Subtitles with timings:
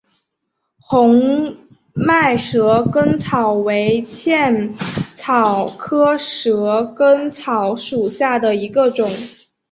[0.79, 1.57] 红
[1.93, 4.73] 脉蛇根草为茜
[5.13, 9.07] 草科蛇根草属下的一个种。